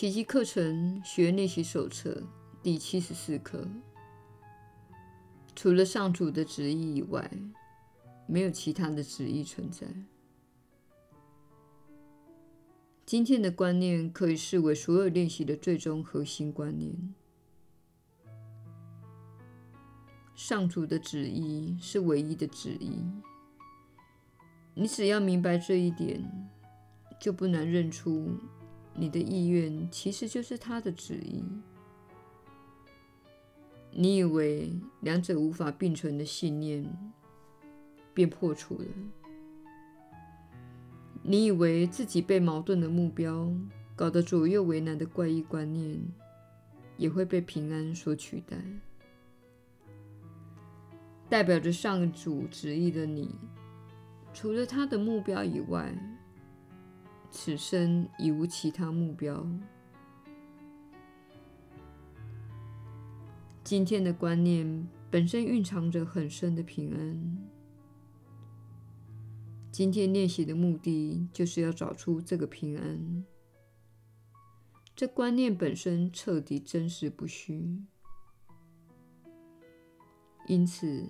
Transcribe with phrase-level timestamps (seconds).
[0.00, 2.22] 奇迹课程学练习手册
[2.62, 3.68] 第七十四课：
[5.54, 7.30] 除了上主的旨意以外，
[8.26, 9.86] 没有其他的旨意存在。
[13.04, 17.14] 今天的观念可以视为所有练习的最终核心观念。
[20.34, 23.04] 上主的旨意是唯一的旨意。
[24.72, 26.24] 你只要明白这一点，
[27.20, 28.38] 就不难认出
[28.94, 31.42] 你的意愿其实就是他的旨意。
[33.92, 36.84] 你以为两者无法并存的信念
[38.14, 38.84] 便破除了。
[41.22, 43.52] 你以为自己被矛盾的目标
[43.94, 45.98] 搞得左右为难的怪异观念，
[46.96, 48.56] 也会被平安所取代。
[51.28, 53.30] 代表着上主旨意的你，
[54.32, 55.94] 除了他的目标以外，
[57.30, 59.46] 此生已无其他目标。
[63.62, 67.38] 今天的观念本身蕴藏着很深的平安。
[69.70, 73.24] 今天练习的目的就是要找出这个平安。
[74.96, 77.80] 这观念本身彻底真实不虚。
[80.46, 81.08] 因此，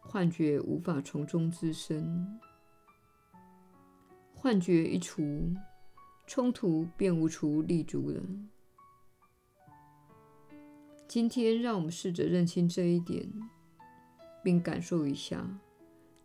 [0.00, 2.40] 幻觉无法从中滋生。
[4.42, 5.54] 幻觉一除，
[6.26, 8.22] 冲突便无处立足了。
[11.06, 13.30] 今天，让我们试着认清这一点，
[14.42, 15.46] 并感受一下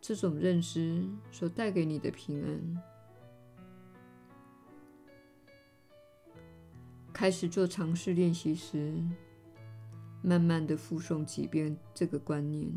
[0.00, 2.82] 这种认知所带给你的平安。
[7.12, 8.98] 开始做尝试练习时，
[10.22, 12.72] 慢慢地复诵几遍这个观念，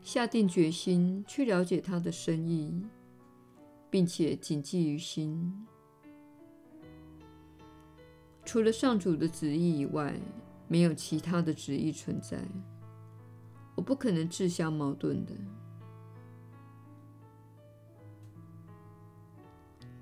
[0.00, 2.82] 下定决心去了解它的深意，
[3.90, 5.66] 并且谨记于心。
[8.44, 10.18] 除了上主的旨意以外，
[10.68, 12.38] 没有其他的旨意存在。
[13.74, 15.32] 我不可能自相矛盾的。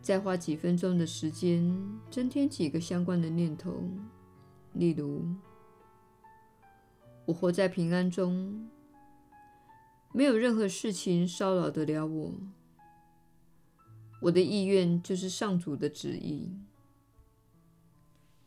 [0.00, 1.76] 再花几分钟的时间，
[2.10, 3.82] 增添几个相关的念头，
[4.72, 5.24] 例如。
[7.26, 8.70] 我活在平安中，
[10.12, 12.32] 没有任何事情骚扰得了我。
[14.20, 16.50] 我的意愿就是上主的旨意。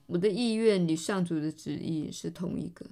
[0.08, 2.86] 我的意愿与上主的旨意是同一个。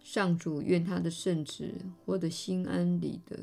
[0.00, 3.38] 上主愿他的圣子活得心安理得。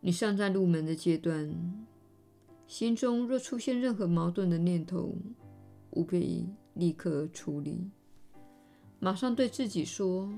[0.00, 1.86] 你尚在入门的阶段，
[2.66, 5.14] 心中若出现任何矛盾的念头，
[5.90, 7.90] 务必立刻处理。
[8.98, 10.32] 马上对自己说：“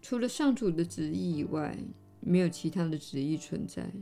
[0.00, 1.78] 除了上主的旨意以外，
[2.20, 3.92] 没有其他的旨意存在。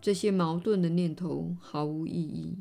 [0.00, 2.56] 这些矛盾的念头毫无意义。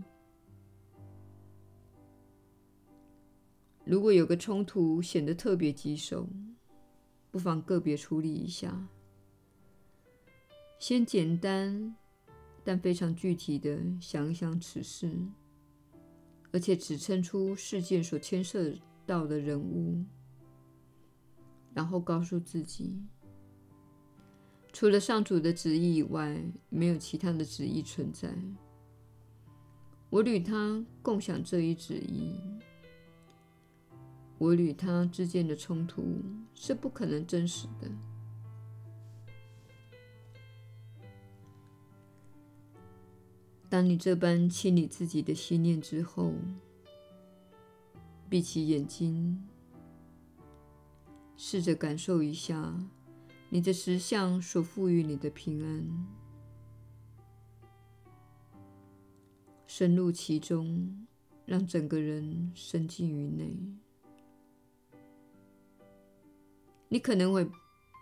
[3.86, 6.28] 如果有个冲突显得特别棘手，
[7.32, 8.88] 不妨个别处理一下。
[10.78, 11.96] 先简单
[12.64, 15.12] 但非常具体地想一想此事。”
[16.52, 18.74] 而且指称出事件所牵涉
[19.06, 20.04] 到的人物，
[21.74, 23.02] 然后告诉自己，
[24.74, 28.34] 除了上主的旨意以外，没有其他的旨意存在。
[30.09, 32.35] 我与他共享这一旨意，
[34.38, 36.22] 我与他之间的冲突
[36.56, 37.90] 是不可能真实的。
[43.69, 46.34] 当你这般清理自己的心念之后，
[48.28, 49.47] 闭起眼睛，
[51.42, 52.78] 试着感受一下
[53.50, 56.06] 你的实相所赋予你的平安，
[59.66, 61.08] 深入其中，
[61.46, 63.58] 让整个人深进于内。
[66.90, 67.50] 你可能会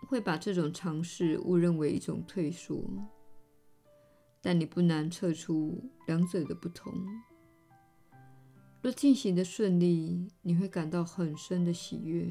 [0.08, 2.84] 会把这种尝试误认为一种退缩。
[4.40, 6.92] 但你不难测出两者的不同。
[8.82, 12.28] 若进行的顺利，你会感到很深的喜悦，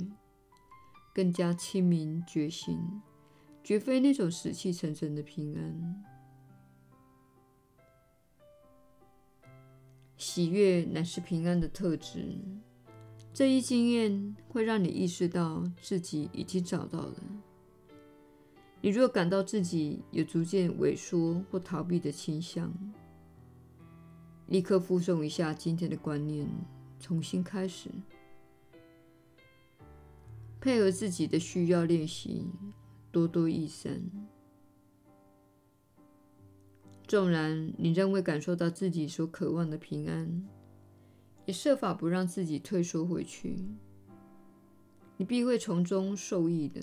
[1.18, 2.80] 更加清明觉醒，
[3.64, 6.04] 绝非那种死气沉沉的平安。
[10.16, 12.38] 喜悦乃是平安的特质。
[13.34, 17.16] 这一经验会让你意识到自己已经找到了。
[18.80, 22.72] 你若感到自己有逐渐萎缩或逃避的倾向，
[24.46, 26.48] 立刻复诵一下今天的观念，
[27.00, 27.90] 重新开始，
[30.68, 32.46] 配合自己的需要练习，
[33.10, 34.04] 多多益善。
[37.08, 40.46] 纵然你仍未感受到自己所渴望的平安，
[41.46, 43.58] 也设法不让自己退缩回去，
[45.16, 46.82] 你必会从中受益的。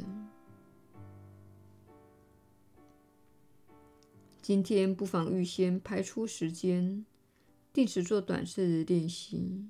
[4.41, 7.05] 今天不妨预先排出时间，
[7.71, 9.69] 定时做短时的练习。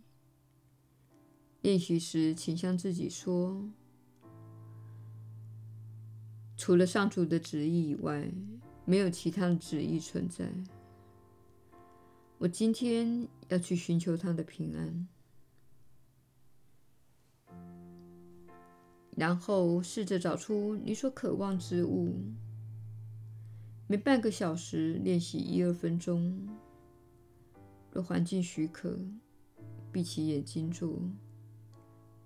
[1.63, 3.69] 练习时，请向自己说
[6.57, 8.31] ：“除了上主的旨意以外。”
[8.87, 10.47] 没有其他的旨意存在。
[12.37, 15.09] 我今天要去寻求他的平安，
[19.17, 22.15] 然后试着找出你所渴望之物。
[23.87, 26.47] 每半个小时练习一二分钟，
[27.91, 28.99] 若环境许可，
[29.91, 31.01] 闭起眼睛做，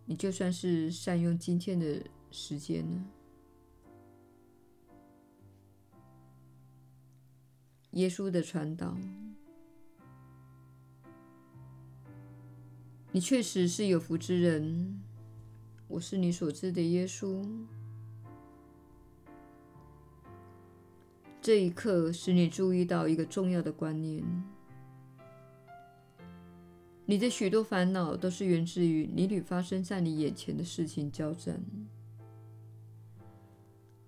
[0.06, 2.02] 你就算是善用今天的
[2.32, 3.04] 时间了。
[7.92, 8.96] 耶稣的传导，
[13.10, 15.00] 你确实是有福之人。
[15.88, 17.42] 我是你所知的耶稣。
[21.40, 24.22] 这一刻使你注意到一个重要的观念：
[27.06, 31.64] 你的许多烦恼都是源自于你与发生在你眼前的事情交战，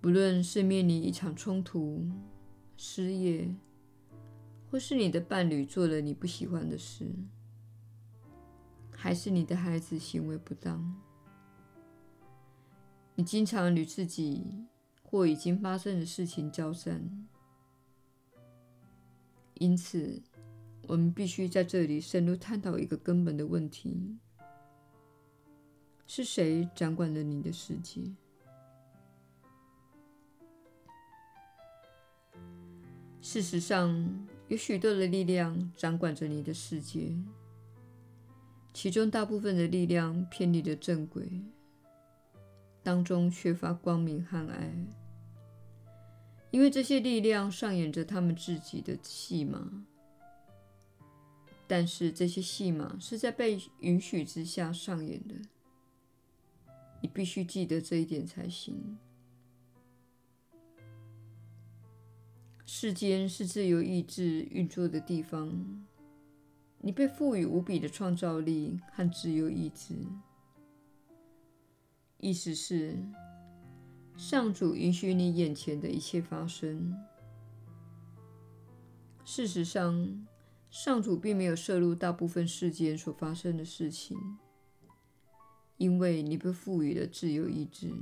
[0.02, 2.06] 不论是面临一场冲突、
[2.76, 3.48] 失业。
[4.70, 7.10] 或是你的伴侣做了你不喜欢的事，
[8.92, 10.94] 还是你的孩子行为不当，
[13.16, 14.64] 你经常与自己
[15.02, 17.26] 或已经发生的事情交战。
[19.54, 20.22] 因此，
[20.86, 24.16] 我们必须在这里深入探讨一个根本的问题：
[26.06, 28.00] 是谁掌管了你的世界？
[33.20, 37.14] 事实上，有许多的力量掌管着你的世界，
[38.74, 41.40] 其中大部分的力量偏离了正轨，
[42.82, 44.74] 当中缺乏光明和爱，
[46.50, 49.86] 因为这些力量上演着他们自己的戏码。
[51.68, 55.36] 但是这些戏码是在被允许之下上演的，
[57.00, 58.98] 你必须记得这一点才行。
[62.82, 65.84] 世间是自由意志运作的地方，
[66.78, 69.94] 你被赋予无比的创造力和自由意志。
[72.16, 72.96] 意思是，
[74.16, 76.96] 上主允许你眼前的一切发生。
[79.26, 80.26] 事实上，
[80.70, 84.16] 上主并没有涉入大部分世间所发生的事情，
[85.76, 87.92] 因为你被赋予了自由意志。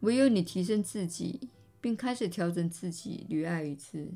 [0.00, 1.48] 唯有你提升自己。
[1.84, 4.10] 并开始调整自己与爱一致，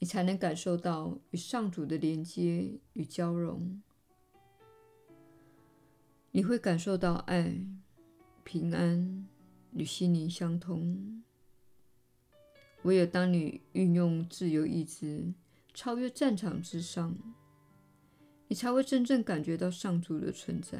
[0.00, 3.80] 你才能感受到与上主的连接与交融。
[6.30, 7.58] 你会感受到爱、
[8.44, 9.26] 平安
[9.72, 11.22] 与心灵相通。
[12.82, 15.32] 唯有当你运用自由意志
[15.72, 17.16] 超越战场之上，
[18.46, 20.78] 你才会真正感觉到上主的存在。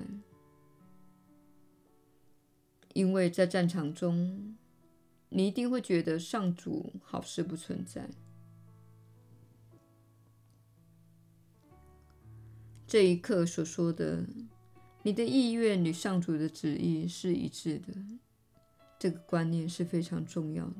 [2.93, 4.58] 因为在战场中，
[5.31, 8.09] 你一定会觉得上主好似不存在。
[12.87, 14.25] 这一刻所说的，
[15.03, 17.93] 你的意愿与上主的旨意是一致的，
[18.99, 20.77] 这个观念是非常重要的。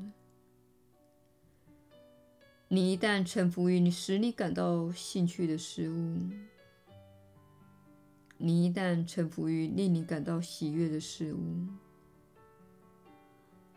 [2.69, 6.19] 你一旦臣服于你使你感到兴趣的事物，
[8.39, 11.67] 你一旦臣服于令你感到喜悦的事物。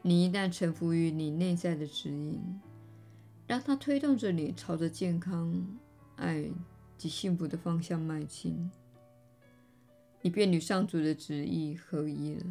[0.04, 2.42] 你一旦臣服于你内在的指引，
[3.46, 5.78] 让它推动着你朝着健康、
[6.16, 6.50] 爱
[6.98, 8.72] 及幸福的方向迈进，
[10.22, 12.46] 你便与上主的旨意合一了。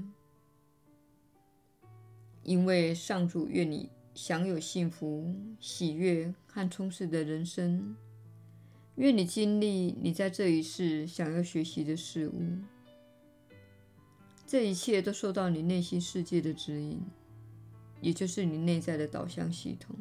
[2.45, 7.97] 因为上主愿你享有幸福、喜悦和充实的人生，
[8.95, 12.59] 愿你经历你在这一世想要学习的事物，
[14.47, 17.03] 这一切都受到你内心世界的指引。
[18.01, 19.97] 也就是你内在的导向系统。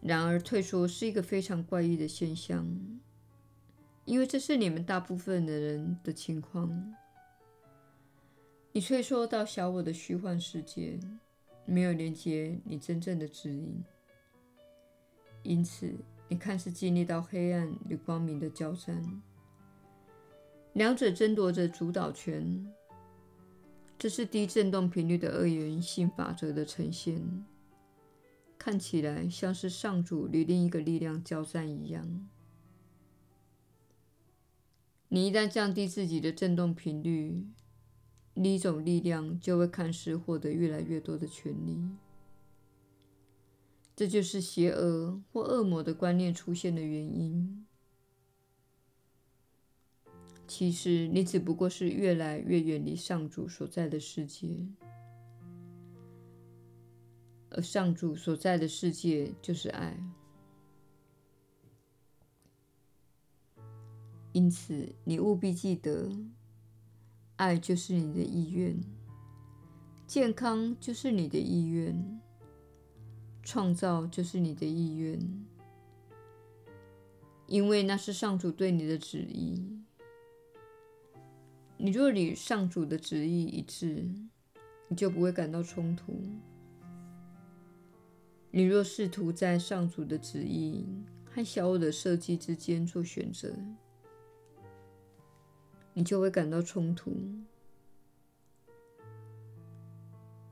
[0.00, 2.66] 然而，退缩是一个非常怪异的现象，
[4.04, 6.94] 因为这是你们大部分的人的情况。
[8.72, 10.98] 你退缩到小我的虚幻世界，
[11.64, 13.82] 没有连接你真正的指引，
[15.42, 15.94] 因此
[16.28, 19.22] 你看似经历到黑暗与光明的交战，
[20.74, 22.70] 两者争夺着主导权。
[24.04, 27.42] 这是低振动频率的二元性法则的呈现，
[28.58, 32.28] 看起来像是上主与另一个力量交战一样。
[35.08, 37.46] 你一旦降低自己的振动频率，
[38.34, 41.80] 另一种力量就会看似获得越来越多的权利。
[43.96, 47.64] 这就是邪恶或恶魔的观念出现的原因。
[50.56, 54.56] 其实，你只不过是越来越远离上主所在的世界，
[57.50, 59.98] 而上主所在的世界就是爱。
[64.32, 66.08] 因此，你务必记得，
[67.34, 68.80] 爱就是你的意愿，
[70.06, 72.20] 健康就是你的意愿，
[73.42, 75.18] 创造就是你的意愿，
[77.48, 79.80] 因为那是上主对你的旨意。
[81.76, 84.06] 你若与上主的旨意一致，
[84.88, 86.12] 你就不会感到冲突；
[88.50, 90.86] 你若试图在上主的旨意
[91.24, 93.52] 和小我的设计之间做选择，
[95.92, 97.12] 你就会感到冲突，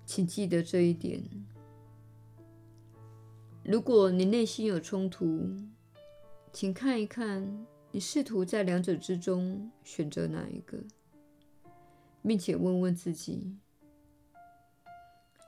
[0.05, 1.23] 请记得这一点。
[3.65, 5.49] 如果你内心有冲突，
[6.53, 10.79] 请看一看，你试图在两者之中选择哪一个，
[12.23, 13.57] 并且问问自己，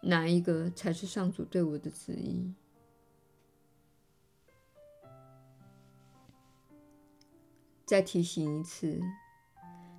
[0.02, 2.52] 哪一个才是上主对我的旨意？
[7.87, 9.00] 再提醒一次。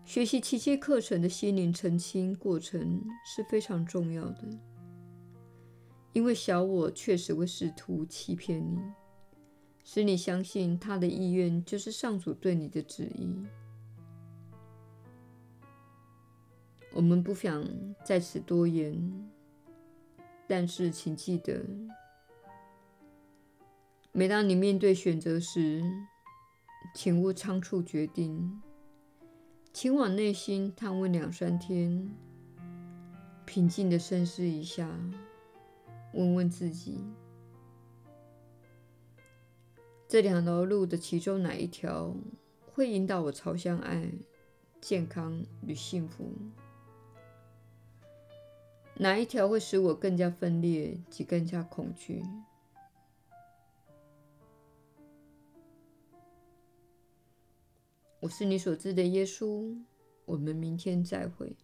[0.04, 4.48] 学习奇迹课程的心灵澄清过程是非常重要的，
[6.14, 8.80] 因为小我确实会试图欺骗你，
[9.84, 13.36] 使你相信他的意愿就是上主对你的旨意。
[16.96, 17.68] 我们不想
[18.06, 19.30] 在此多言，
[20.48, 21.62] 但是请记得，
[24.14, 25.84] 每当你面对选择时，
[26.94, 28.62] 请勿仓促决定。
[29.74, 32.10] 请往内心探问两三天，
[33.46, 34.90] 平静地深思一下，
[36.14, 37.02] 问问自己：
[40.08, 42.16] 这两条路的其中哪一条
[42.72, 44.10] 会引导我朝向爱、
[44.80, 46.32] 健康与幸福？
[48.98, 52.24] 哪一条会使我更加分裂及更加恐惧？
[58.22, 59.78] 我是你所知的耶稣，
[60.26, 61.56] 我们明天再会。